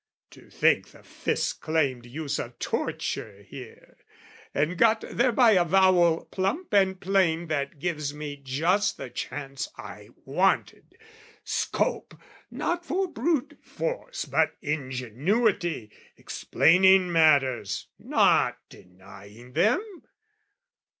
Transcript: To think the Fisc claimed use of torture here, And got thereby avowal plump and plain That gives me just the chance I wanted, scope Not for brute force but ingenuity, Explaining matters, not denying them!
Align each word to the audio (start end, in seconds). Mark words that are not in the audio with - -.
To 0.31 0.49
think 0.49 0.87
the 0.93 1.03
Fisc 1.03 1.59
claimed 1.59 2.07
use 2.07 2.39
of 2.39 2.57
torture 2.57 3.43
here, 3.43 3.97
And 4.51 4.75
got 4.75 5.01
thereby 5.01 5.51
avowal 5.51 6.25
plump 6.25 6.73
and 6.73 6.99
plain 6.99 7.45
That 7.49 7.77
gives 7.77 8.11
me 8.11 8.37
just 8.43 8.97
the 8.97 9.11
chance 9.11 9.69
I 9.77 10.09
wanted, 10.25 10.97
scope 11.43 12.19
Not 12.49 12.83
for 12.83 13.07
brute 13.09 13.59
force 13.61 14.25
but 14.25 14.55
ingenuity, 14.59 15.91
Explaining 16.17 17.11
matters, 17.11 17.85
not 17.99 18.57
denying 18.69 19.53
them! 19.53 20.01